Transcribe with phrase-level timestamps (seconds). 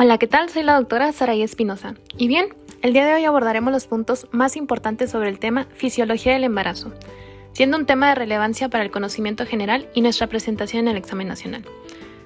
[0.00, 0.48] Hola, ¿qué tal?
[0.48, 1.96] Soy la doctora Saraí Espinosa.
[2.16, 6.34] Y bien, el día de hoy abordaremos los puntos más importantes sobre el tema fisiología
[6.34, 6.92] del embarazo,
[7.52, 11.26] siendo un tema de relevancia para el conocimiento general y nuestra presentación en el examen
[11.26, 11.64] nacional.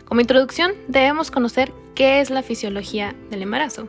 [0.04, 3.86] Como introducción, debemos conocer qué es la fisiología del embarazo,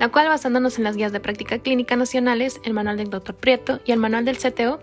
[0.00, 3.34] la cual basándonos en las guías de práctica clínica nacionales, el manual del Dr.
[3.34, 4.80] Prieto y el manual del CTO,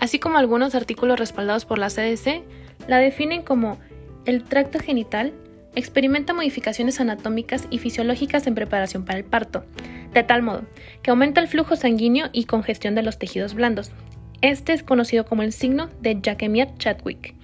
[0.00, 2.42] así como algunos artículos respaldados por la CDC,
[2.88, 3.78] la definen como
[4.24, 5.34] el tracto genital,
[5.74, 9.64] experimenta modificaciones anatómicas y fisiológicas en preparación para el parto,
[10.12, 10.62] de tal modo
[11.02, 13.92] que aumenta el flujo sanguíneo y congestión de los tejidos blandos.
[14.40, 17.34] Este es conocido como el signo de Jacquemies-Chadwick.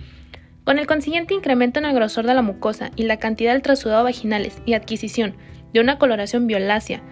[0.65, 4.03] Con el consiguiente incremento en el grosor de la mucosa y la cantidad del trasudado
[4.03, 5.37] vaginales y adquisición
[5.73, 7.03] de una coloración violácea,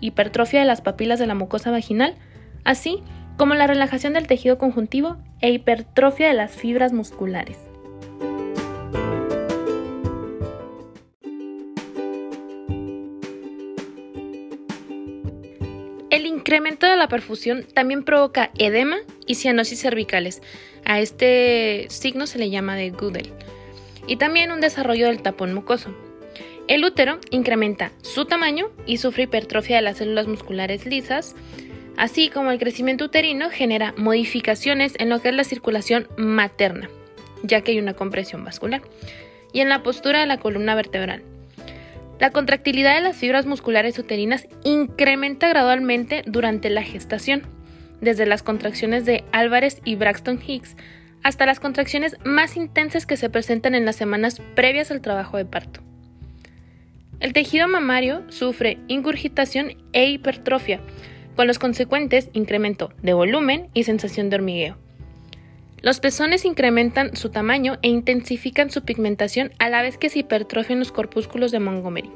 [0.00, 2.16] hipertrofia de las papilas de la mucosa vaginal,
[2.64, 3.02] así
[3.36, 7.58] como la relajación del tejido conjuntivo e hipertrofia de las fibras musculares.
[16.14, 20.42] El incremento de la perfusión también provoca edema y cianosis cervicales.
[20.84, 23.32] A este signo se le llama de Goodell.
[24.06, 25.92] Y también un desarrollo del tapón mucoso.
[26.68, 31.34] El útero incrementa su tamaño y sufre hipertrofia de las células musculares lisas,
[31.96, 36.90] así como el crecimiento uterino genera modificaciones en lo que es la circulación materna,
[37.42, 38.82] ya que hay una compresión vascular,
[39.52, 41.24] y en la postura de la columna vertebral.
[42.24, 47.42] La contractilidad de las fibras musculares uterinas incrementa gradualmente durante la gestación,
[48.00, 50.74] desde las contracciones de Álvarez y Braxton Hicks
[51.22, 55.44] hasta las contracciones más intensas que se presentan en las semanas previas al trabajo de
[55.44, 55.82] parto.
[57.20, 60.80] El tejido mamario sufre ingurgitación e hipertrofia,
[61.36, 64.83] con los consecuentes incremento de volumen y sensación de hormigueo.
[65.84, 70.78] Los pezones incrementan su tamaño e intensifican su pigmentación a la vez que se hipertrofian
[70.78, 72.10] los corpúsculos de Montgomery.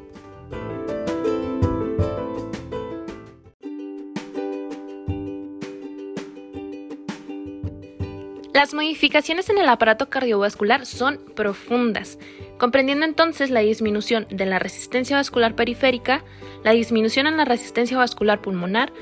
[8.55, 12.19] Las modificaciones en el aparato cardiovascular son profundas,
[12.57, 16.25] comprendiendo entonces la disminución de la resistencia vascular periférica,
[16.65, 18.95] la disminución en la resistencia vascular pulmonar,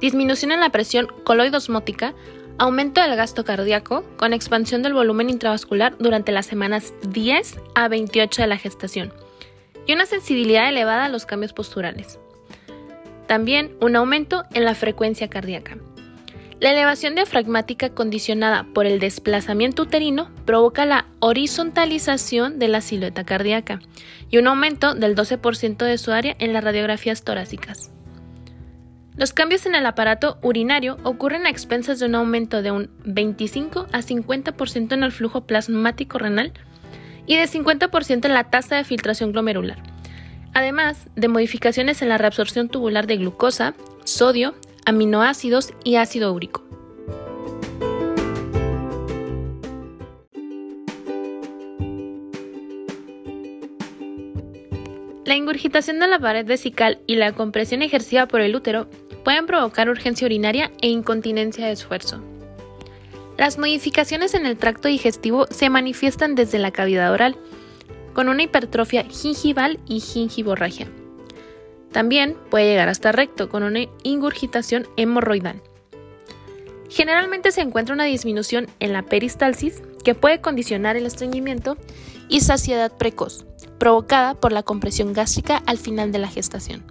[0.00, 2.14] disminución en la presión coloidosmótica,
[2.62, 8.42] Aumento del gasto cardíaco con expansión del volumen intravascular durante las semanas 10 a 28
[8.42, 9.12] de la gestación
[9.84, 12.20] y una sensibilidad elevada a los cambios posturales.
[13.26, 15.76] También un aumento en la frecuencia cardíaca.
[16.60, 23.80] La elevación diafragmática condicionada por el desplazamiento uterino provoca la horizontalización de la silueta cardíaca
[24.30, 27.90] y un aumento del 12% de su área en las radiografías torácicas.
[29.16, 33.86] Los cambios en el aparato urinario ocurren a expensas de un aumento de un 25
[33.92, 36.52] a 50% en el flujo plasmático renal
[37.26, 39.78] y de 50% en la tasa de filtración glomerular,
[40.54, 43.74] además de modificaciones en la reabsorción tubular de glucosa,
[44.04, 44.54] sodio,
[44.86, 46.61] aminoácidos y ácido úrico.
[55.52, 58.88] La ingurgitación de la pared vesical y la compresión ejercida por el útero
[59.22, 62.22] pueden provocar urgencia urinaria e incontinencia de esfuerzo.
[63.36, 67.36] Las modificaciones en el tracto digestivo se manifiestan desde la cavidad oral,
[68.14, 70.88] con una hipertrofia gingival y gingivorragia.
[71.92, 75.60] También puede llegar hasta recto, con una ingurgitación hemorroidal.
[76.88, 81.76] Generalmente se encuentra una disminución en la peristalsis que puede condicionar el estreñimiento
[82.30, 83.44] y saciedad precoz,
[83.82, 86.84] provocada por la compresión gástrica al final de la gestación.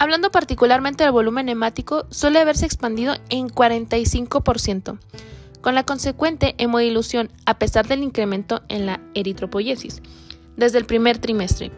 [0.00, 4.98] Hablando particularmente del volumen hemático, suele haberse expandido en 45%,
[5.60, 10.02] con la consecuente hemodilución a pesar del incremento en la eritropoyesis
[10.56, 11.70] desde el primer trimestre.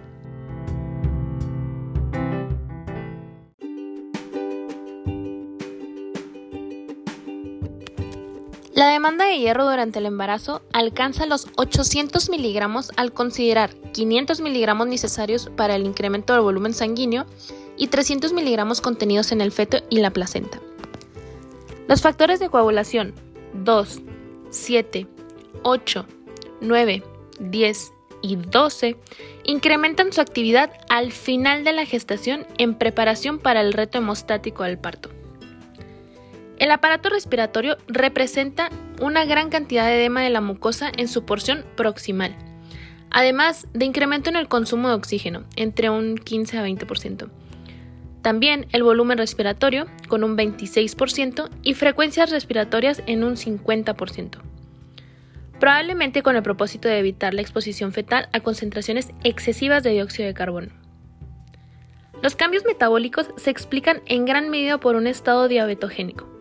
[8.78, 14.87] La demanda de hierro durante el embarazo alcanza los 800 miligramos al considerar 500 miligramos
[14.87, 17.26] necesarios para el incremento del volumen sanguíneo
[17.76, 20.61] y 300 miligramos contenidos en el feto y la placenta.
[21.88, 23.14] Los factores de coagulación
[23.64, 24.00] 2,
[24.50, 25.08] 7,
[25.64, 26.06] 8,
[26.61, 27.03] 9,
[27.41, 27.93] 10
[28.23, 28.97] y 12
[29.43, 34.79] incrementan su actividad al final de la gestación en preparación para el reto hemostático del
[34.79, 35.18] parto.
[36.58, 38.70] El aparato respiratorio representa
[39.00, 42.34] una gran cantidad de edema de la mucosa en su porción proximal,
[43.10, 47.31] además de incremento en el consumo de oxígeno, entre un 15 a 20%.
[48.22, 54.38] También el volumen respiratorio, con un 26%, y frecuencias respiratorias en un 50%.
[55.60, 60.34] Probablemente con el propósito de evitar la exposición fetal a concentraciones excesivas de dióxido de
[60.34, 60.72] carbono.
[62.20, 66.38] Los cambios metabólicos se explican en gran medida por un estado diabetogénico,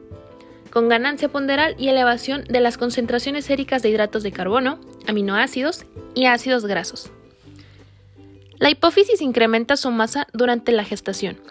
[0.77, 6.27] con ganancia ponderal y elevación de las concentraciones séricas de hidratos de carbono, aminoácidos y
[6.27, 7.09] ácidos grasos.
[8.59, 11.41] La hipófisis incrementa su masa durante la gestación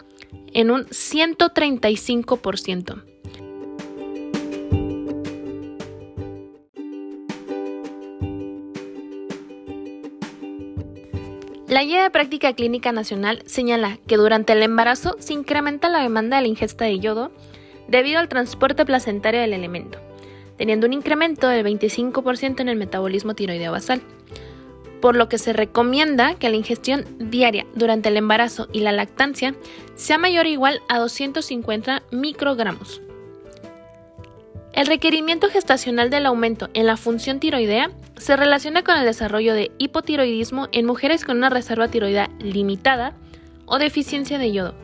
[0.53, 3.03] en un 135%.
[11.67, 16.37] La Guía de Práctica Clínica Nacional señala que durante el embarazo se incrementa la demanda
[16.37, 17.33] de la ingesta de yodo
[17.87, 19.99] debido al transporte placentario del elemento,
[20.57, 24.01] teniendo un incremento del 25% en el metabolismo tiroideo basal,
[25.01, 29.55] por lo que se recomienda que la ingestión diaria durante el embarazo y la lactancia
[29.95, 33.01] sea mayor o igual a 250 microgramos.
[34.73, 39.71] El requerimiento gestacional del aumento en la función tiroidea se relaciona con el desarrollo de
[39.79, 43.13] hipotiroidismo en mujeres con una reserva tiroidea limitada
[43.65, 44.75] o deficiencia de yodo,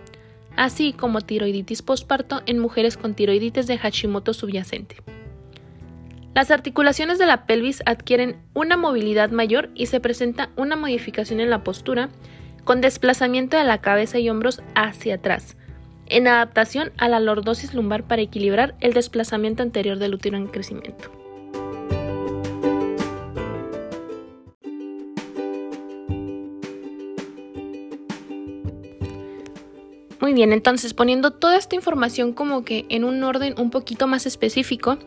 [0.55, 4.97] así como tiroiditis postparto en mujeres con tiroiditis de Hashimoto subyacente.
[6.33, 11.49] Las articulaciones de la pelvis adquieren una movilidad mayor y se presenta una modificación en
[11.49, 12.09] la postura
[12.63, 15.57] con desplazamiento de la cabeza y hombros hacia atrás,
[16.07, 21.22] en adaptación a la lordosis lumbar para equilibrar el desplazamiento anterior del útero en crecimiento.
[30.33, 34.97] Bien, entonces poniendo toda esta información como que en un orden un poquito más específico,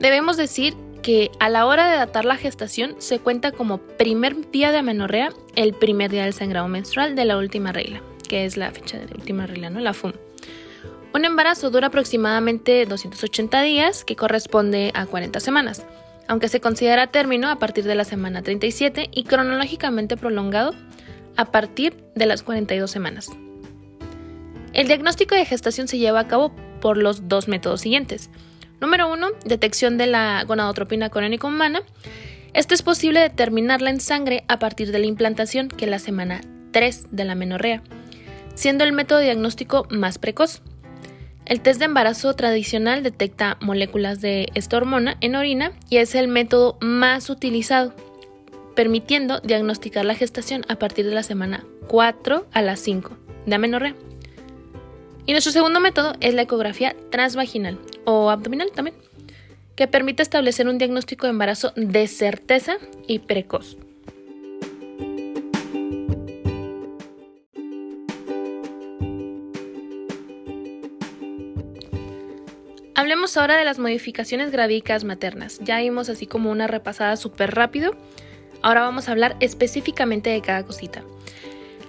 [0.00, 4.70] debemos decir que a la hora de datar la gestación se cuenta como primer día
[4.70, 8.70] de amenorrea el primer día del sangrado menstrual de la última regla, que es la
[8.70, 9.80] fecha de la última regla, ¿no?
[9.80, 10.12] La FUM.
[11.14, 15.86] Un embarazo dura aproximadamente 280 días, que corresponde a 40 semanas,
[16.28, 20.74] aunque se considera término a partir de la semana 37 y cronológicamente prolongado
[21.36, 23.30] a partir de las 42 semanas.
[24.72, 28.30] El diagnóstico de gestación se lleva a cabo por los dos métodos siguientes.
[28.80, 29.28] Número 1.
[29.44, 31.82] Detección de la gonadotropina corónica humana.
[32.54, 36.40] Esto es posible determinarla en sangre a partir de la implantación, que es la semana
[36.72, 37.82] 3 de la menorrea,
[38.54, 40.62] siendo el método diagnóstico más precoz.
[41.46, 46.28] El test de embarazo tradicional detecta moléculas de esta hormona en orina y es el
[46.28, 47.92] método más utilizado,
[48.76, 53.94] permitiendo diagnosticar la gestación a partir de la semana 4 a las 5 de amenorrea.
[55.30, 58.96] Y nuestro segundo método es la ecografía transvaginal o abdominal también,
[59.76, 63.76] que permite establecer un diagnóstico de embarazo de certeza y precoz.
[72.96, 75.60] Hablemos ahora de las modificaciones gradicas maternas.
[75.62, 77.92] Ya vimos así como una repasada súper rápido.
[78.62, 81.04] Ahora vamos a hablar específicamente de cada cosita.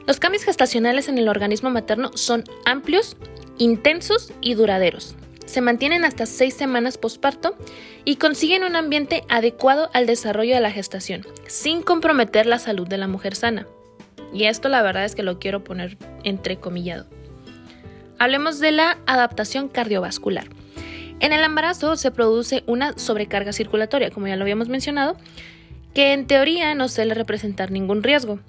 [0.08, 3.18] Los cambios gestacionales en el organismo materno son amplios,
[3.58, 5.16] intensos y duraderos.
[5.46, 7.56] Se mantienen hasta seis semanas posparto
[8.06, 12.98] y consiguen un ambiente adecuado al desarrollo de la gestación, sin comprometer la salud de
[12.98, 13.68] la mujer sana.
[14.34, 17.06] Y esto la verdad es que lo quiero poner entrecomillado.
[18.18, 20.48] Hablemos de la adaptación cardiovascular.
[21.20, 25.18] En el embarazo se produce una sobrecarga circulatoria, como ya lo habíamos mencionado,
[25.94, 28.40] que en teoría no suele representar ningún riesgo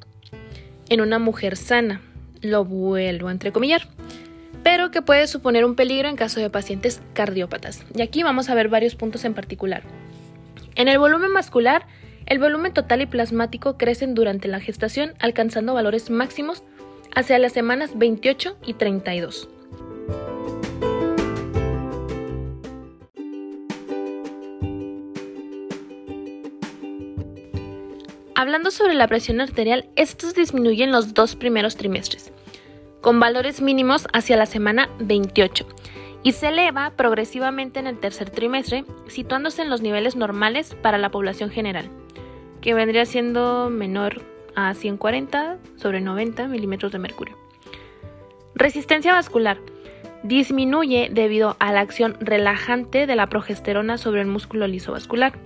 [0.88, 2.00] en una mujer sana,
[2.40, 3.88] lo vuelvo a entrecomillar,
[4.62, 7.84] pero que puede suponer un peligro en caso de pacientes cardiópatas.
[7.94, 9.82] Y aquí vamos a ver varios puntos en particular.
[10.74, 11.86] En el volumen muscular,
[12.26, 16.62] el volumen total y plasmático crecen durante la gestación, alcanzando valores máximos
[17.14, 19.48] hacia las semanas 28 y 32.
[28.42, 32.32] Hablando sobre la presión arterial, estos disminuyen los dos primeros trimestres,
[33.00, 35.64] con valores mínimos hacia la semana 28,
[36.24, 41.12] y se eleva progresivamente en el tercer trimestre, situándose en los niveles normales para la
[41.12, 41.88] población general,
[42.60, 44.22] que vendría siendo menor
[44.56, 47.38] a 140 sobre 90 milímetros de mercurio.
[48.56, 49.58] Resistencia vascular.
[50.24, 55.38] Disminuye debido a la acción relajante de la progesterona sobre el músculo liso vascular.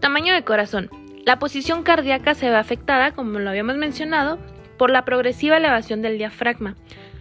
[0.00, 0.99] Tamaño de corazón.
[1.24, 4.38] La posición cardíaca se ve afectada, como lo habíamos mencionado,
[4.78, 6.76] por la progresiva elevación del diafragma,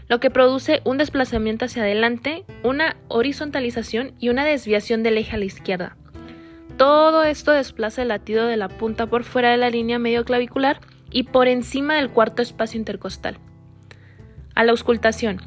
[0.08, 5.40] lo que produce un desplazamiento hacia adelante, una horizontalización y una desviación del eje a
[5.40, 5.98] la izquierda.
[6.78, 10.80] Todo esto desplaza el latido de la punta por fuera de la línea medio clavicular
[11.12, 13.38] y por encima del cuarto espacio intercostal.
[14.56, 15.42] A la auscultación.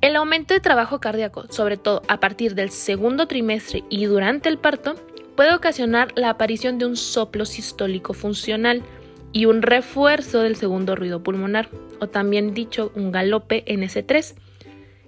[0.00, 4.58] El aumento de trabajo cardíaco, sobre todo a partir del segundo trimestre y durante el
[4.58, 4.96] parto,
[5.42, 8.84] puede ocasionar la aparición de un soplo sistólico funcional
[9.32, 11.68] y un refuerzo del segundo ruido pulmonar,
[11.98, 14.36] o también dicho un galope NS3,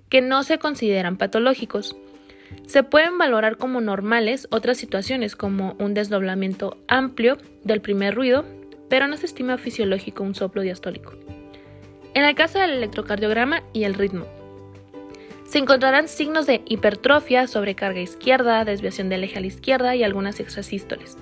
[0.09, 1.97] que no se consideran patológicos.
[2.67, 8.45] Se pueden valorar como normales otras situaciones como un desdoblamiento amplio del primer ruido,
[8.89, 11.13] pero no se estima fisiológico un soplo diastólico.
[12.15, 14.27] En el caso del electrocardiograma y el ritmo,
[15.47, 20.41] se encontrarán signos de hipertrofia, sobrecarga izquierda, desviación del eje a la izquierda y algunas
[20.41, 21.17] extrasístoles.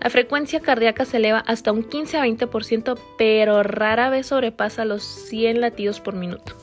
[0.00, 5.04] La frecuencia cardíaca se eleva hasta un 15 a 20%, pero rara vez sobrepasa los
[5.04, 6.56] 100 latidos por minuto.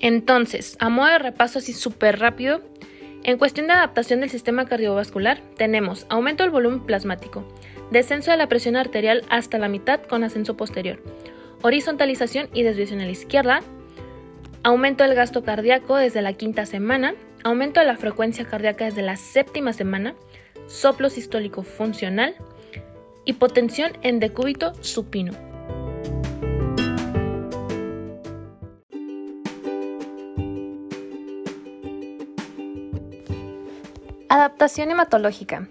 [0.00, 2.60] Entonces, a modo de repaso así súper rápido,
[3.26, 7.42] en cuestión de adaptación del sistema cardiovascular, tenemos aumento del volumen plasmático,
[7.90, 11.02] descenso de la presión arterial hasta la mitad con ascenso posterior,
[11.60, 13.62] horizontalización y desviación a la izquierda,
[14.62, 19.16] aumento del gasto cardíaco desde la quinta semana, aumento de la frecuencia cardíaca desde la
[19.16, 20.14] séptima semana,
[20.68, 22.36] soplo sistólico funcional,
[23.24, 25.32] hipotensión en decúbito supino.
[34.36, 35.66] Adaptación hematológica.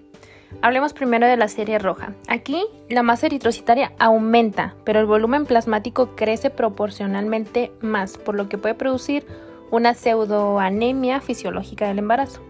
[0.63, 2.13] Hablemos primero de la serie roja.
[2.27, 8.57] Aquí la masa eritrocitaria aumenta, pero el volumen plasmático crece proporcionalmente más, por lo que
[8.57, 9.24] puede producir
[9.69, 12.41] una pseudoanemia fisiológica del embarazo.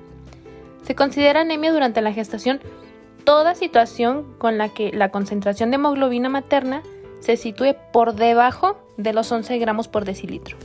[0.84, 2.62] Se considera anemia durante la gestación
[3.25, 6.81] toda situación con la que la concentración de hemoglobina materna
[7.19, 10.55] se sitúe por debajo de los 11 gramos por decilitro.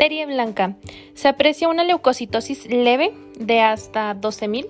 [0.00, 0.76] Serie blanca.
[1.12, 4.66] Se aprecia una leucocitosis leve de hasta 12.000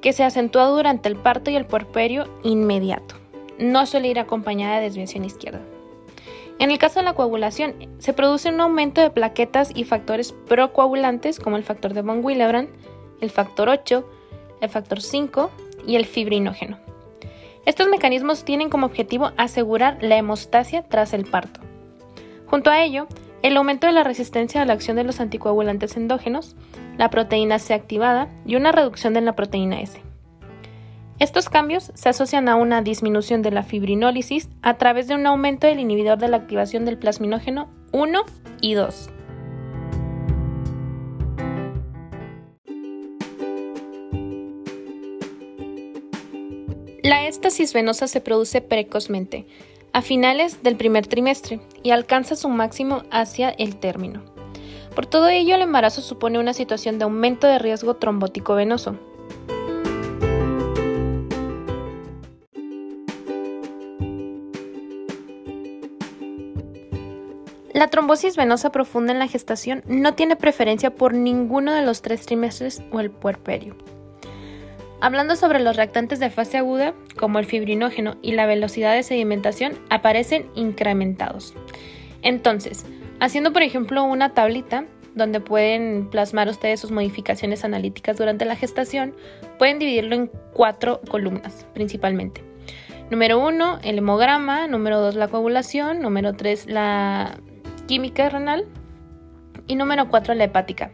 [0.00, 3.16] que se acentúa durante el parto y el puerperio inmediato.
[3.58, 5.62] No suele ir acompañada de desviación izquierda.
[6.60, 11.40] En el caso de la coagulación, se produce un aumento de plaquetas y factores procoagulantes
[11.40, 12.68] como el factor de von Willebrand,
[13.20, 14.08] el factor 8,
[14.60, 15.50] el factor 5
[15.88, 16.78] y el fibrinógeno.
[17.64, 21.58] Estos mecanismos tienen como objetivo asegurar la hemostasia tras el parto.
[22.46, 23.08] Junto a ello,
[23.46, 26.56] el aumento de la resistencia a la acción de los anticoagulantes endógenos,
[26.98, 30.02] la proteína C activada y una reducción de la proteína S.
[31.20, 35.68] Estos cambios se asocian a una disminución de la fibrinólisis a través de un aumento
[35.68, 38.24] del inhibidor de la activación del plasminógeno 1
[38.62, 39.10] y 2.
[47.04, 49.46] La éstasis venosa se produce precozmente,
[49.96, 54.22] a finales del primer trimestre y alcanza su máximo hacia el término.
[54.94, 58.98] Por todo ello, el embarazo supone una situación de aumento de riesgo trombótico venoso.
[67.72, 72.26] La trombosis venosa profunda en la gestación no tiene preferencia por ninguno de los tres
[72.26, 73.74] trimestres o el puerperio.
[75.00, 79.74] Hablando sobre los reactantes de fase aguda, como el fibrinógeno y la velocidad de sedimentación,
[79.90, 81.54] aparecen incrementados.
[82.22, 82.86] Entonces,
[83.20, 89.14] haciendo por ejemplo una tablita donde pueden plasmar ustedes sus modificaciones analíticas durante la gestación,
[89.58, 92.42] pueden dividirlo en cuatro columnas principalmente.
[93.10, 97.38] Número uno, el hemograma, número dos, la coagulación, número tres, la
[97.86, 98.66] química renal
[99.66, 100.90] y número cuatro, la hepática.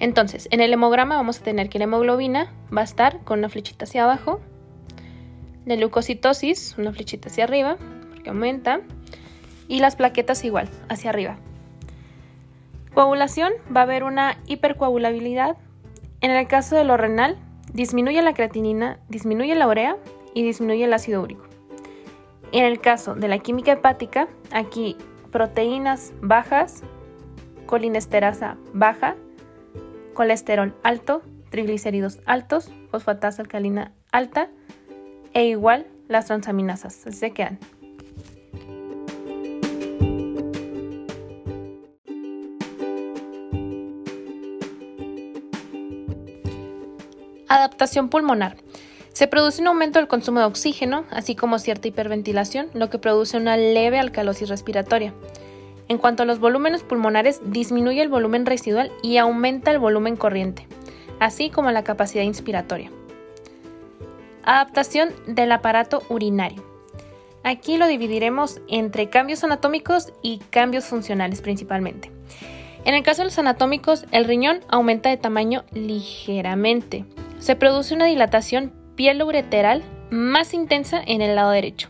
[0.00, 3.50] Entonces, en el hemograma vamos a tener que la hemoglobina va a estar con una
[3.50, 4.40] flechita hacia abajo,
[5.66, 7.76] la leucocitosis, una flechita hacia arriba,
[8.08, 8.80] porque aumenta,
[9.68, 11.36] y las plaquetas igual, hacia arriba.
[12.94, 15.58] Coagulación, va a haber una hipercoagulabilidad.
[16.22, 17.36] En el caso de lo renal,
[17.72, 19.96] disminuye la creatinina, disminuye la urea
[20.34, 21.44] y disminuye el ácido úrico.
[22.52, 24.96] En el caso de la química hepática, aquí
[25.30, 26.82] proteínas bajas,
[27.66, 29.14] colinesterasa baja,
[30.20, 34.50] colesterol alto, triglicéridos altos, fosfatasa alcalina alta
[35.32, 36.92] e igual las transaminasas.
[36.92, 37.58] Se quedan.
[47.48, 48.58] Adaptación pulmonar.
[49.14, 53.38] Se produce un aumento del consumo de oxígeno, así como cierta hiperventilación, lo que produce
[53.38, 55.14] una leve alcalosis respiratoria.
[55.90, 60.68] En cuanto a los volúmenes pulmonares, disminuye el volumen residual y aumenta el volumen corriente,
[61.18, 62.92] así como la capacidad inspiratoria.
[64.44, 66.62] Adaptación del aparato urinario.
[67.42, 72.12] Aquí lo dividiremos entre cambios anatómicos y cambios funcionales principalmente.
[72.84, 77.04] En el caso de los anatómicos, el riñón aumenta de tamaño ligeramente.
[77.40, 81.88] Se produce una dilatación piel ureteral más intensa en el lado derecho,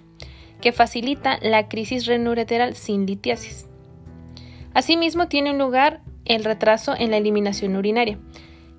[0.63, 3.67] que facilita la crisis renureteral sin litiasis.
[4.75, 8.19] Asimismo, tiene un lugar el retraso en la eliminación urinaria,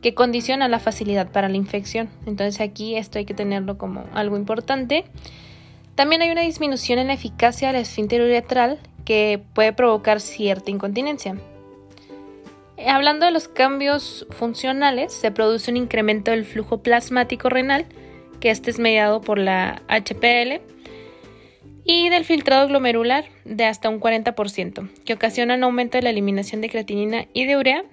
[0.01, 2.09] que condiciona la facilidad para la infección.
[2.25, 5.05] Entonces aquí esto hay que tenerlo como algo importante.
[5.95, 11.35] También hay una disminución en la eficacia del esfínter uretral que puede provocar cierta incontinencia.
[12.87, 17.85] Hablando de los cambios funcionales, se produce un incremento del flujo plasmático renal,
[18.39, 20.61] que este es mediado por la HPL,
[21.83, 26.61] y del filtrado glomerular de hasta un 40%, que ocasiona un aumento de la eliminación
[26.61, 27.83] de creatinina y de urea,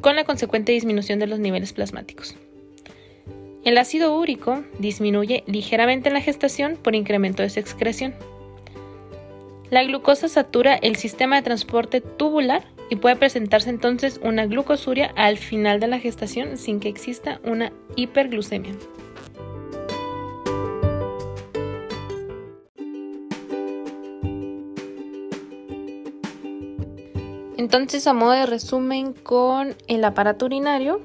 [0.00, 2.36] con la consecuente disminución de los niveles plasmáticos.
[3.64, 8.12] El ácido úrico disminuye ligeramente en la gestación por incremento de su excreción.
[9.70, 15.38] La glucosa satura el sistema de transporte tubular y puede presentarse entonces una glucosuria al
[15.38, 18.72] final de la gestación sin que exista una hiperglucemia.
[27.72, 31.00] Entonces, a modo de resumen, con el aparato urinario,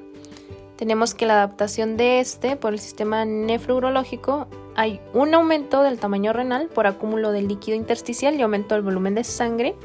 [0.76, 6.34] tenemos que la adaptación de este por el sistema nefrourológico hay un aumento del tamaño
[6.34, 9.76] renal por acúmulo de líquido intersticial y aumento del volumen de sangre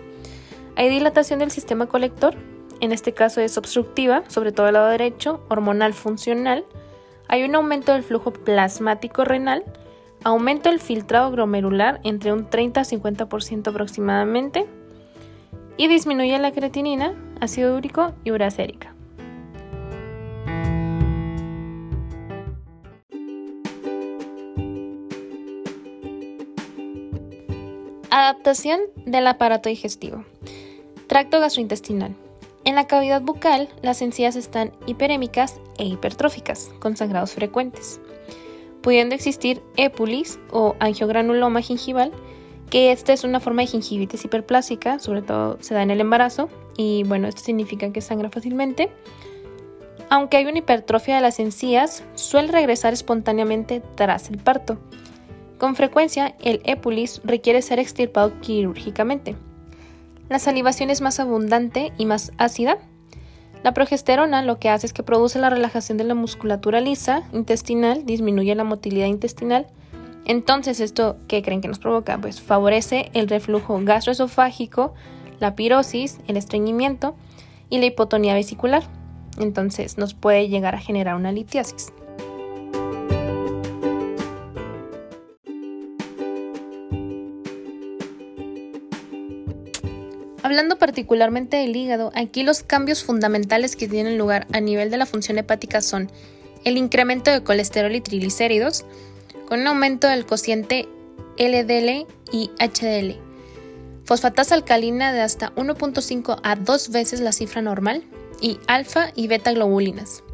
[0.75, 2.35] hay dilatación del sistema colector,
[2.81, 6.65] en este caso es obstructiva, sobre todo el lado derecho, hormonal funcional.
[7.29, 9.63] Hay un aumento del flujo plasmático renal,
[10.25, 14.67] aumento del filtrado glomerular entre un 30 a 50% aproximadamente
[15.77, 18.95] y disminuye la creatinina, ácido úrico y uracérica.
[28.11, 30.25] Adaptación del aparato digestivo.
[31.07, 32.15] Tracto gastrointestinal.
[32.65, 38.01] En la cavidad bucal, las encías están hiperémicas e hipertróficas, con sangrados frecuentes,
[38.83, 42.13] pudiendo existir épulis o angiogranuloma gingival,
[42.73, 46.49] que esta es una forma de gingivitis hiperplásica, sobre todo se da en el embarazo,
[46.79, 48.89] y bueno, esto significa que sangra fácilmente.
[50.09, 54.79] Aunque hay una hipertrofia de las encías, suele regresar espontáneamente tras el parto.
[55.59, 59.37] Con frecuencia, el épulis requiere ser extirpado quirúrgicamente.
[60.31, 62.79] La salivación es más abundante y más ácida.
[63.63, 68.07] La progesterona lo que hace es que produce la relajación de la musculatura lisa intestinal,
[68.07, 69.67] disminuye la motilidad intestinal.
[70.25, 72.19] Entonces, ¿esto qué creen que nos provoca?
[72.19, 74.95] Pues favorece el reflujo gastroesofágico,
[75.41, 77.17] la pirosis, el estreñimiento
[77.69, 78.85] y la hipotonía vesicular.
[79.39, 81.93] Entonces, nos puede llegar a generar una litiasis.
[90.45, 95.07] Hablando particularmente del hígado, aquí los cambios fundamentales que tienen lugar a nivel de la
[95.07, 96.11] función hepática son
[96.65, 98.85] el incremento de colesterol y triglicéridos,
[99.53, 100.89] con un aumento del cociente
[101.37, 103.21] LDL y HDL,
[104.03, 108.03] fosfatasa alcalina de hasta 1.5 a 2 veces la cifra normal,
[108.41, 110.25] y alfa y beta globulinas,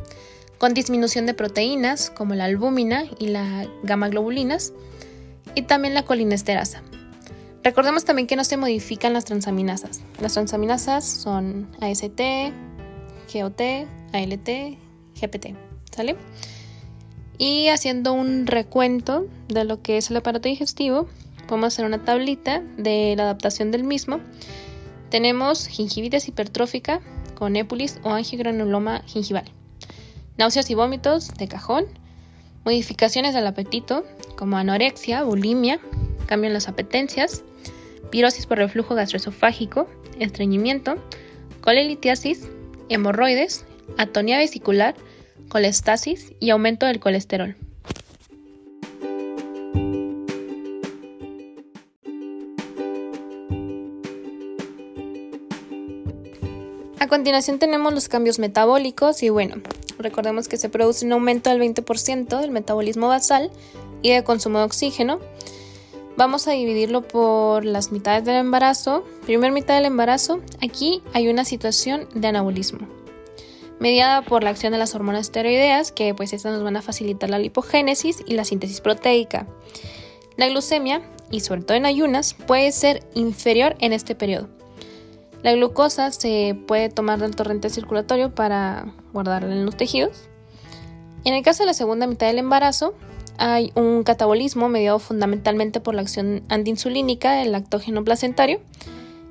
[0.59, 4.72] con disminución de proteínas como la albúmina y la gamma globulinas,
[5.57, 6.85] y también la colinesterasa.
[7.64, 10.00] Recordemos también que no se modifican las transaminasas.
[10.20, 12.20] Las transaminasas son AST,
[13.35, 13.61] GOT,
[14.12, 14.78] ALT,
[15.20, 15.57] GPT.
[15.90, 16.14] ¿Sale?
[17.38, 21.09] Y haciendo un recuento de lo que es el aparato digestivo,
[21.46, 24.20] podemos hacer una tablita de la adaptación del mismo.
[25.09, 27.01] Tenemos gingivitis hipertrófica
[27.37, 29.44] con épulis o angiogranuloma gingival.
[30.37, 31.87] Náuseas y vómitos de cajón.
[32.64, 34.05] Modificaciones del apetito
[34.37, 35.81] como anorexia, bulimia,
[36.27, 37.44] cambio en las apetencias,
[38.11, 40.96] pirosis por reflujo gastroesofágico, estreñimiento,
[41.61, 42.48] colelitiasis,
[42.88, 43.64] hemorroides,
[43.96, 44.94] atonía vesicular,
[45.48, 47.57] colestasis y aumento del colesterol.
[57.01, 59.57] A continuación tenemos los cambios metabólicos y bueno,
[59.98, 63.51] recordemos que se produce un aumento del 20% del metabolismo basal
[64.03, 65.20] y de consumo de oxígeno,
[66.18, 69.05] Vamos a dividirlo por las mitades del embarazo.
[69.24, 72.88] Primer mitad del embarazo, aquí hay una situación de anabolismo,
[73.80, 77.30] mediada por la acción de las hormonas esteroideas, que pues estas nos van a facilitar
[77.30, 79.46] la lipogénesis y la síntesis proteica.
[80.36, 84.48] La glucemia, y sobre todo en ayunas, puede ser inferior en este periodo.
[85.42, 90.28] La glucosa se puede tomar del torrente circulatorio para guardarla en los tejidos.
[91.24, 92.94] En el caso de la segunda mitad del embarazo,
[93.38, 98.60] hay un catabolismo mediado fundamentalmente por la acción antiinsulínica del lactógeno placentario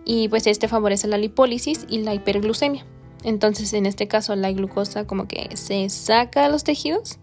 [0.06, 2.86] y pues este favorece la lipólisis y la hiperglucemia.
[3.24, 7.18] Entonces en este caso la glucosa como que se saca de los tejidos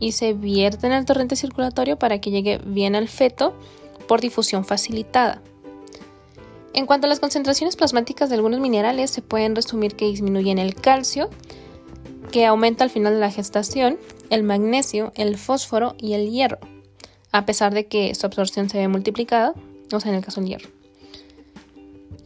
[0.00, 3.54] y se vierte en el torrente circulatorio para que llegue bien al feto
[4.06, 5.42] por difusión facilitada.
[6.74, 10.74] En cuanto a las concentraciones plasmáticas de algunos minerales, se pueden resumir que disminuyen el
[10.74, 11.30] calcio,
[12.30, 16.58] que aumenta al final de la gestación, el magnesio, el fósforo y el hierro,
[17.32, 19.54] a pesar de que su absorción se ve multiplicada,
[19.90, 20.75] o sea, en el caso del hierro.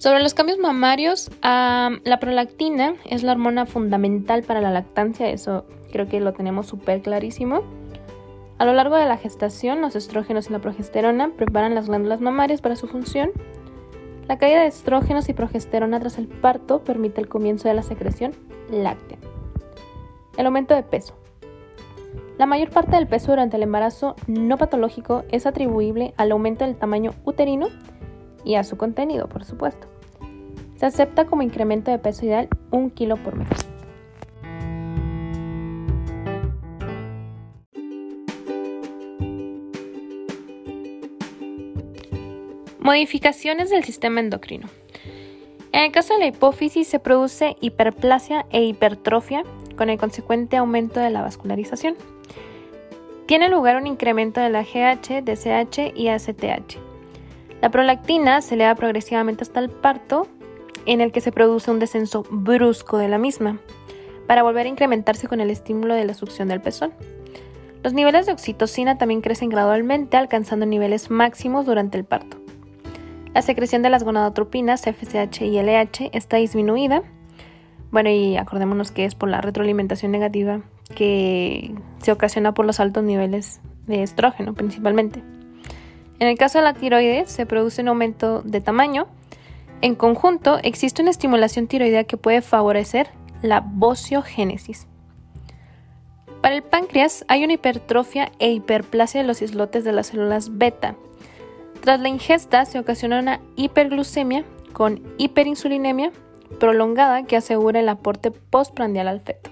[0.01, 6.09] Sobre los cambios mamarios, la prolactina es la hormona fundamental para la lactancia, eso creo
[6.09, 7.61] que lo tenemos súper clarísimo.
[8.57, 12.63] A lo largo de la gestación, los estrógenos y la progesterona preparan las glándulas mamarias
[12.63, 13.31] para su función.
[14.27, 18.33] La caída de estrógenos y progesterona tras el parto permite el comienzo de la secreción
[18.71, 19.19] láctea.
[20.39, 21.13] El aumento de peso.
[22.39, 26.77] La mayor parte del peso durante el embarazo no patológico es atribuible al aumento del
[26.77, 27.69] tamaño uterino
[28.47, 29.90] y a su contenido, por supuesto.
[30.81, 33.49] Se acepta como incremento de peso ideal un kilo por mes.
[42.79, 44.71] Modificaciones del sistema endocrino.
[45.73, 49.43] En el caso de la hipófisis se produce hiperplasia e hipertrofia
[49.77, 51.95] con el consecuente aumento de la vascularización.
[53.27, 56.79] Tiene lugar un incremento de la GH, DCH y ACTH.
[57.61, 60.27] La prolactina se eleva progresivamente hasta el parto,
[60.87, 63.59] en el que se produce un descenso brusco de la misma,
[64.27, 66.93] para volver a incrementarse con el estímulo de la succión del pezón.
[67.83, 72.37] Los niveles de oxitocina también crecen gradualmente, alcanzando niveles máximos durante el parto.
[73.35, 77.03] La secreción de las gonadotropinas FSH y LH está disminuida.
[77.91, 80.63] Bueno, y acordémonos que es por la retroalimentación negativa
[80.95, 85.23] que se ocasiona por los altos niveles de estrógeno principalmente.
[86.19, 89.07] En el caso de la tiroides se produce un aumento de tamaño.
[89.83, 93.09] En conjunto existe una estimulación tiroidea que puede favorecer
[93.41, 94.87] la vociogénesis.
[96.43, 100.97] Para el páncreas hay una hipertrofia e hiperplasia de los islotes de las células beta.
[101.81, 106.13] Tras la ingesta se ocasiona una hiperglucemia con hiperinsulinemia
[106.59, 109.51] prolongada que asegura el aporte postprandial al feto.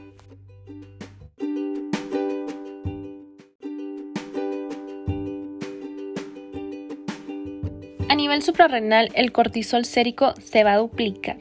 [8.18, 11.38] Nivel suprarrenal, el cortisol sérico se va a duplicar.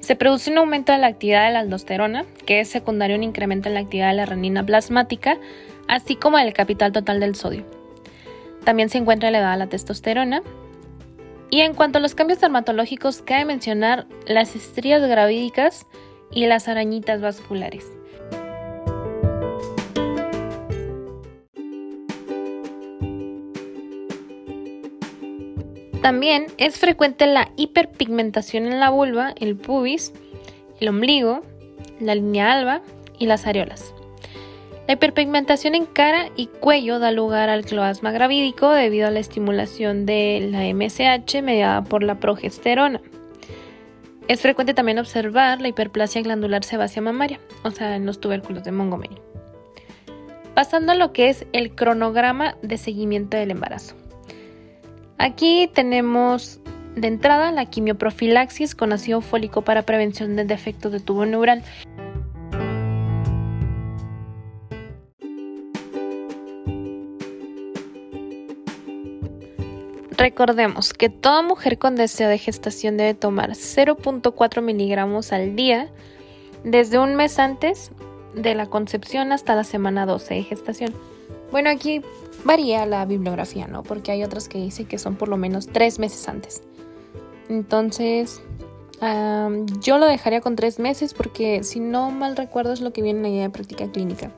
[0.00, 3.22] Se produce un aumento de la actividad de la aldosterona, que es secundario a un
[3.22, 5.38] incremento en la actividad de la renina plasmática,
[5.86, 7.64] así como del capital total del sodio.
[8.64, 10.42] También se encuentra elevada la testosterona.
[11.50, 15.86] Y en cuanto a los cambios dermatológicos, cabe mencionar las estrías gravídicas
[16.32, 17.86] y las arañitas vasculares.
[26.02, 30.12] También es frecuente la hiperpigmentación en la vulva, el pubis,
[30.80, 31.42] el ombligo,
[32.00, 32.80] la línea alba
[33.18, 33.92] y las areolas.
[34.88, 40.06] La hiperpigmentación en cara y cuello da lugar al cloasma gravídico debido a la estimulación
[40.06, 43.00] de la MSH mediada por la progesterona.
[44.26, 48.72] Es frecuente también observar la hiperplasia glandular sebácea mamaria, o sea, en los tubérculos de
[48.72, 49.16] Montgomery.
[50.54, 53.99] Pasando a lo que es el cronograma de seguimiento del embarazo.
[55.22, 56.60] Aquí tenemos
[56.96, 61.62] de entrada la quimioprofilaxis con ácido fólico para prevención del defecto de tubo neural.
[70.16, 75.90] Recordemos que toda mujer con deseo de gestación debe tomar 0.4 miligramos al día
[76.64, 77.90] desde un mes antes
[78.34, 80.94] de la concepción hasta la semana 12 de gestación.
[81.52, 82.00] Bueno, aquí
[82.44, 83.82] varía la bibliografía, ¿no?
[83.82, 86.62] Porque hay otras que dicen que son por lo menos tres meses antes.
[87.48, 88.40] Entonces,
[89.80, 93.18] yo lo dejaría con tres meses porque si no mal recuerdo es lo que viene
[93.18, 94.30] en la idea de práctica clínica.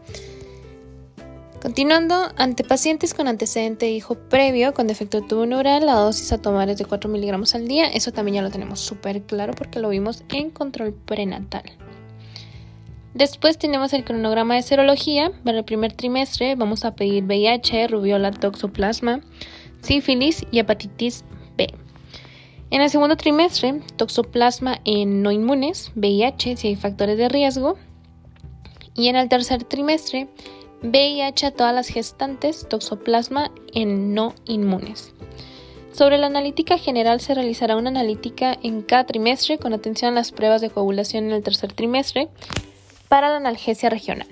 [1.60, 6.68] Continuando, ante pacientes con antecedente de hijo previo con defecto neural, la dosis a tomar
[6.68, 7.86] es de 4 miligramos al día.
[7.86, 11.62] Eso también ya lo tenemos súper claro porque lo vimos en control prenatal.
[13.14, 15.32] Después tenemos el cronograma de serología.
[15.44, 19.20] Para el primer trimestre vamos a pedir VIH, rubiola, toxoplasma,
[19.80, 21.24] sífilis y hepatitis
[21.56, 21.74] B.
[22.70, 27.76] En el segundo trimestre, toxoplasma en no inmunes, VIH si hay factores de riesgo.
[28.94, 30.28] Y en el tercer trimestre,
[30.82, 35.12] VIH a todas las gestantes, toxoplasma en no inmunes.
[35.92, 40.32] Sobre la analítica general se realizará una analítica en cada trimestre con atención a las
[40.32, 42.30] pruebas de coagulación en el tercer trimestre
[43.12, 44.26] para la analgesia regional.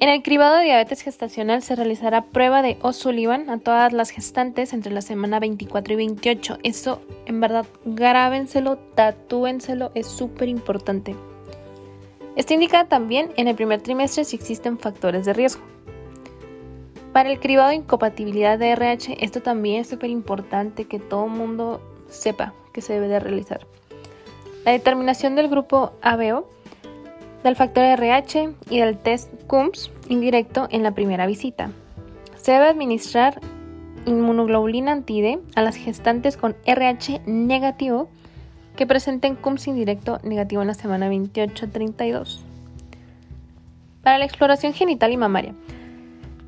[0.00, 4.72] En el cribado de diabetes gestacional se realizará prueba de O'Sullivan a todas las gestantes
[4.72, 6.58] entre la semana 24 y 28.
[6.62, 11.14] Eso, en verdad, grábenselo, tatúenselo, es súper importante.
[12.34, 15.62] Está indicada también en el primer trimestre si existen factores de riesgo.
[17.12, 21.82] Para el cribado de incompatibilidad de RH, esto también es súper importante que todo mundo
[22.08, 23.66] sepa que se debe de realizar.
[24.64, 26.53] La determinación del grupo ABO,
[27.44, 31.70] del factor RH y del test CUMS indirecto en la primera visita.
[32.36, 33.40] Se debe administrar
[34.06, 38.08] inmunoglobulina anti a las gestantes con RH negativo
[38.76, 42.40] que presenten CUMS indirecto negativo en la semana 28-32.
[44.02, 45.54] Para la exploración genital y mamaria.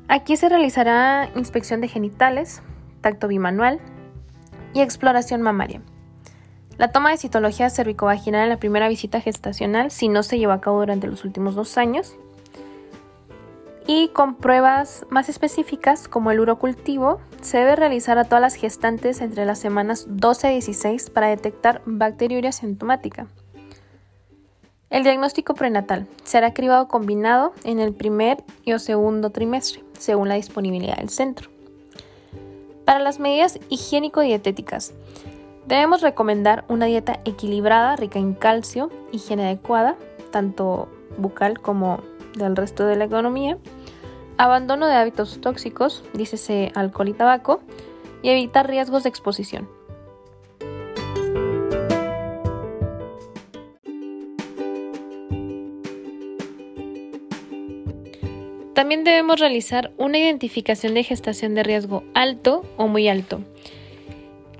[0.07, 2.61] Aquí se realizará inspección de genitales,
[3.01, 3.79] tacto bimanual
[4.73, 5.81] y exploración mamaria.
[6.77, 10.61] La toma de citología cervicovaginal en la primera visita gestacional si no se lleva a
[10.61, 12.15] cabo durante los últimos dos años.
[13.87, 19.21] Y con pruebas más específicas como el urocultivo, se debe realizar a todas las gestantes
[19.21, 23.27] entre las semanas 12 a 16 para detectar bacteriuria sintomática.
[24.89, 30.35] El diagnóstico prenatal será cribado combinado en el primer y o segundo trimestre, según la
[30.35, 31.49] disponibilidad del centro.
[32.85, 34.93] Para las medidas higiénico-dietéticas,
[35.67, 39.97] debemos recomendar una dieta equilibrada, rica en calcio, higiene adecuada,
[40.31, 42.01] tanto bucal como
[42.35, 43.57] del resto de la economía,
[44.37, 47.61] abandono de hábitos tóxicos, dícese alcohol y tabaco,
[48.21, 49.69] y evitar riesgos de exposición.
[58.73, 63.41] También debemos realizar una identificación de gestación de riesgo alto o muy alto.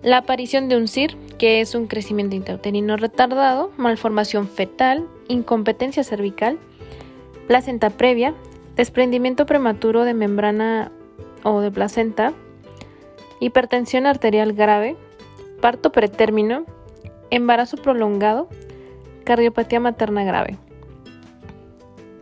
[0.04, 6.60] La aparición de un CIR, que es un crecimiento intrauterino retardado, malformación fetal, incompetencia cervical,
[7.48, 8.36] placenta previa,
[8.76, 10.92] desprendimiento prematuro de membrana
[11.44, 12.34] o de placenta,
[13.40, 14.96] hipertensión arterial grave,
[15.62, 16.66] parto pretérmino,
[17.32, 18.50] embarazo prolongado,
[19.24, 20.58] cardiopatía materna grave.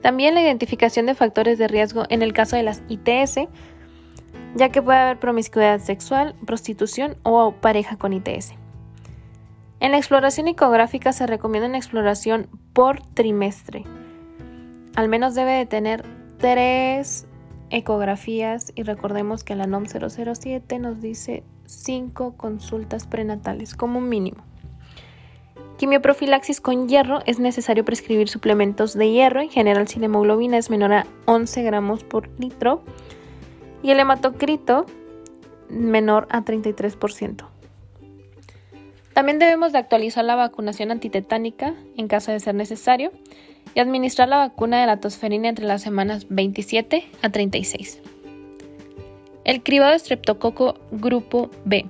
[0.01, 3.49] También la identificación de factores de riesgo en el caso de las ITS,
[4.55, 8.53] ya que puede haber promiscuidad sexual, prostitución o pareja con ITS.
[9.81, 13.83] En la exploración ecográfica se recomienda una exploración por trimestre.
[14.95, 16.05] Al menos debe de tener
[16.37, 17.27] tres
[17.69, 24.43] ecografías y recordemos que la NOM 007 nos dice cinco consultas prenatales como mínimo.
[25.77, 30.69] Quimioprofilaxis con hierro es necesario prescribir suplementos de hierro, en general si la hemoglobina es
[30.69, 32.81] menor a 11 gramos por litro
[33.85, 34.87] y el hematocrito
[35.69, 37.45] menor a 33%.
[39.13, 43.11] También debemos de actualizar la vacunación antitetánica en caso de ser necesario
[43.75, 48.01] y administrar la vacuna de la tosferina entre las semanas 27 a 36.
[49.43, 51.85] El cribado de streptococo grupo B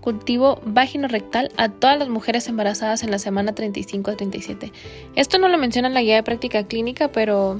[0.00, 4.70] cultivo rectal a todas las mujeres embarazadas en la semana 35 a 37.
[5.16, 7.58] Esto no lo menciona en la guía de práctica clínica, pero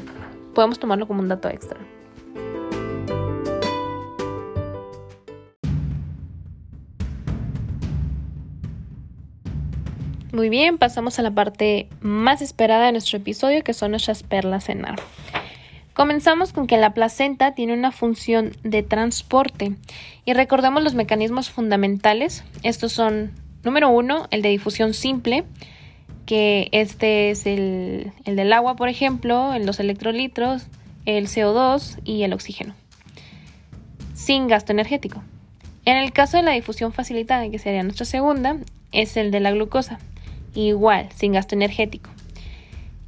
[0.54, 1.80] podemos tomarlo como un dato extra.
[10.34, 14.68] Muy bien, pasamos a la parte más esperada de nuestro episodio, que son nuestras perlas
[14.68, 14.98] en ar.
[15.92, 19.76] Comenzamos con que la placenta tiene una función de transporte
[20.24, 22.42] y recordemos los mecanismos fundamentales.
[22.64, 23.30] Estos son,
[23.62, 25.44] número uno, el de difusión simple,
[26.26, 30.66] que este es el, el del agua, por ejemplo, los electrolitos,
[31.06, 32.74] el CO2 y el oxígeno,
[34.14, 35.22] sin gasto energético.
[35.84, 38.56] En el caso de la difusión facilitada, que sería nuestra segunda,
[38.90, 40.00] es el de la glucosa,
[40.54, 42.10] igual, sin gasto energético.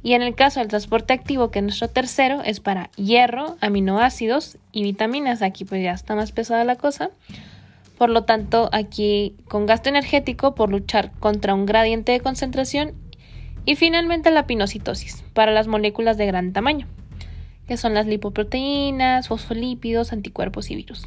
[0.03, 4.57] Y en el caso del transporte activo, que es nuestro tercero, es para hierro, aminoácidos
[4.71, 5.41] y vitaminas.
[5.41, 7.09] Aquí pues ya está más pesada la cosa.
[7.97, 12.93] Por lo tanto, aquí con gasto energético por luchar contra un gradiente de concentración.
[13.65, 16.87] Y finalmente la pinocitosis para las moléculas de gran tamaño,
[17.67, 21.05] que son las lipoproteínas, fosfolípidos, anticuerpos y virus.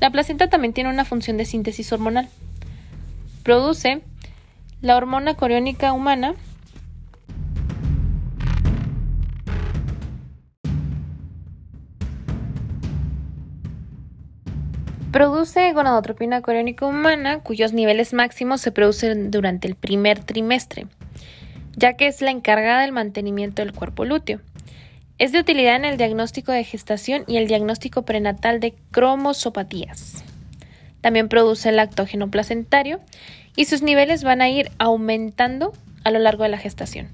[0.00, 2.28] La placenta también tiene una función de síntesis hormonal.
[3.44, 4.02] Produce
[4.82, 6.34] la hormona coriónica humana,
[15.12, 20.86] Produce gonadotropina coriónica humana, cuyos niveles máximos se producen durante el primer trimestre,
[21.76, 24.40] ya que es la encargada del mantenimiento del cuerpo lúteo.
[25.18, 30.24] Es de utilidad en el diagnóstico de gestación y el diagnóstico prenatal de cromosopatías.
[31.00, 33.00] También produce el lactógeno placentario
[33.56, 35.72] y sus niveles van a ir aumentando
[36.04, 37.08] a lo largo de la gestación.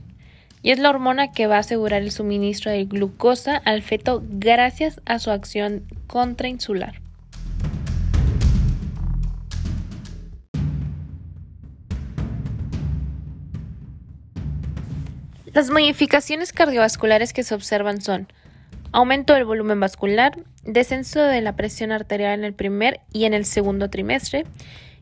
[0.62, 5.00] Y es la hormona que va a asegurar el suministro de glucosa al feto gracias
[5.04, 7.00] a su acción contrainsular.
[15.52, 18.28] Las modificaciones cardiovasculares que se observan son
[18.92, 23.44] aumento del volumen vascular, descenso de la presión arterial en el primer y en el
[23.44, 24.44] segundo trimestre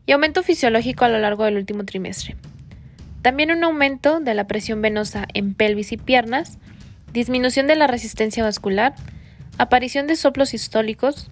[0.05, 2.35] y aumento fisiológico a lo largo del último trimestre.
[3.21, 6.59] También un aumento de la presión venosa en pelvis y piernas,
[7.11, 8.93] disminución de la resistencia vascular,
[9.57, 11.31] aparición de soplos sistólicos,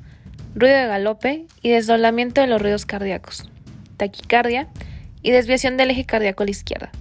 [0.56, 3.50] ruido de galope y desdoblamiento de los ruidos cardíacos,
[3.98, 4.68] taquicardia
[5.22, 6.92] y desviación del eje cardíaco a la izquierda.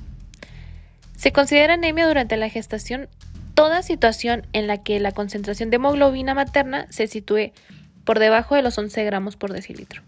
[1.16, 3.08] Se considera anemia durante la gestación
[3.54, 7.52] toda situación en la que la concentración de hemoglobina materna se sitúe
[8.04, 10.02] por debajo de los 11 gramos por decilitro.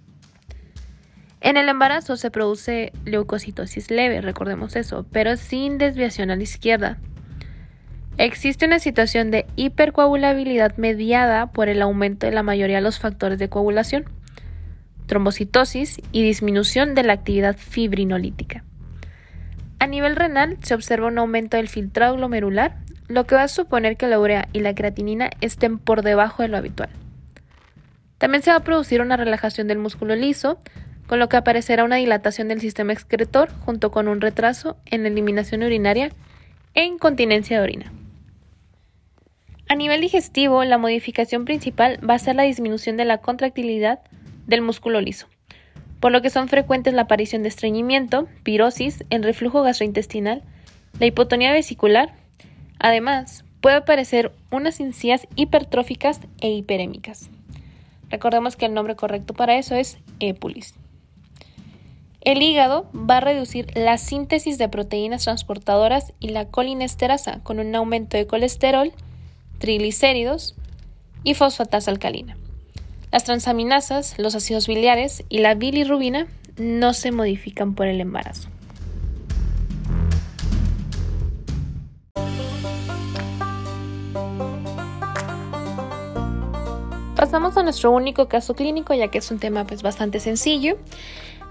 [1.40, 6.98] En el embarazo se produce leucocitosis leve, recordemos eso, pero sin desviación a la izquierda.
[8.16, 13.38] Existe una situación de hipercoagulabilidad mediada por el aumento de la mayoría de los factores
[13.38, 14.04] de coagulación,
[15.06, 18.64] trombocitosis y disminución de la actividad fibrinolítica.
[19.78, 23.96] A nivel renal se observa un aumento del filtrado glomerular, lo que va a suponer
[23.96, 26.90] que la urea y la creatinina estén por debajo de lo habitual.
[28.18, 30.58] También se va a producir una relajación del músculo liso,
[31.06, 35.08] con lo que aparecerá una dilatación del sistema excretor junto con un retraso en la
[35.08, 36.10] eliminación urinaria
[36.74, 37.92] e incontinencia de orina.
[39.68, 44.00] A nivel digestivo, la modificación principal va a ser la disminución de la contractilidad
[44.46, 45.26] del músculo liso,
[46.00, 50.42] por lo que son frecuentes la aparición de estreñimiento, pirosis, el reflujo gastrointestinal,
[51.00, 52.14] la hipotonía vesicular.
[52.78, 57.30] Además, puede aparecer unas encías hipertróficas e hiperémicas.
[58.10, 60.74] Recordemos que el nombre correcto para eso es épulis.
[62.20, 67.74] El hígado va a reducir la síntesis de proteínas transportadoras y la colinesterasa con un
[67.74, 68.92] aumento de colesterol,
[69.58, 70.54] triglicéridos
[71.22, 72.36] y fosfatasa alcalina.
[73.12, 78.48] Las transaminasas, los ácidos biliares y la bilirrubina no se modifican por el embarazo.
[87.34, 90.78] Pasamos a nuestro único caso clínico, ya que es un tema pues, bastante sencillo.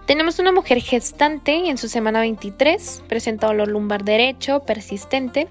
[0.06, 5.50] Tenemos una mujer gestante en su semana 23, presenta dolor lumbar derecho persistente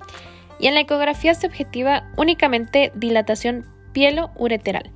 [0.59, 4.91] y en la ecografía se objetiva únicamente dilatación pielo-ureteral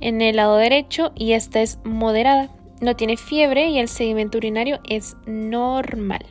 [0.00, 2.50] en el lado derecho y esta es moderada.
[2.82, 6.26] No tiene fiebre y el sedimento urinario es normal.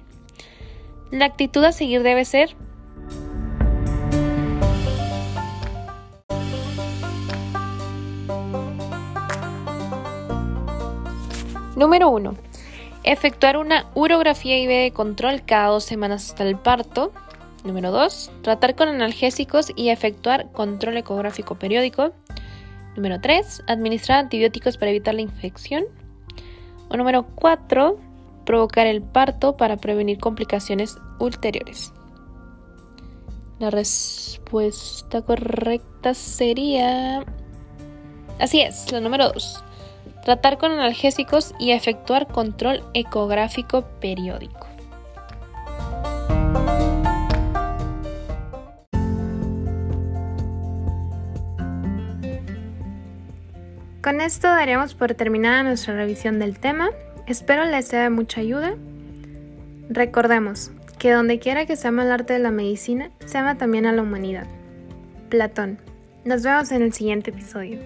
[1.10, 2.56] La actitud a seguir debe ser
[11.82, 12.36] Número 1.
[13.04, 17.12] Efectuar una urografía IV de control cada dos semanas hasta el parto.
[17.64, 18.32] Número 2.
[18.44, 22.12] Tratar con analgésicos y efectuar control ecográfico periódico.
[22.96, 23.64] Número 3.
[23.66, 25.86] Administrar antibióticos para evitar la infección.
[26.90, 27.98] O número 4.
[28.46, 31.94] Provocar el parto para prevenir complicaciones ulteriores.
[33.58, 37.26] La respuesta correcta sería...
[38.40, 39.64] Así es, la número 2
[40.24, 44.68] tratar con analgésicos y efectuar control ecográfico periódico.
[54.02, 56.90] Con esto daríamos por terminada nuestra revisión del tema.
[57.28, 58.74] Espero les sea de mucha ayuda.
[59.90, 63.86] Recordemos que donde quiera que se ama el arte de la medicina, se ama también
[63.86, 64.48] a la humanidad.
[65.30, 65.78] Platón.
[66.26, 67.80] Nos vemos en el siguiente episodio.